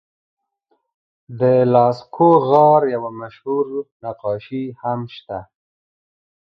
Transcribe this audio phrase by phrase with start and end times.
[1.39, 1.41] د
[1.73, 3.65] لاسکو غار یوه مشهور
[4.03, 5.39] نقاشي هم شته.